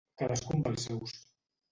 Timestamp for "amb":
0.55-0.69